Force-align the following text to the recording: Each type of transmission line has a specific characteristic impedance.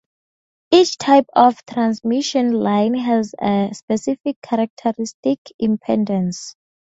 Each 0.71 0.97
type 0.97 1.27
of 1.35 1.63
transmission 1.67 2.53
line 2.53 2.95
has 2.95 3.35
a 3.39 3.69
specific 3.75 4.41
characteristic 4.41 5.37
impedance. 5.61 6.55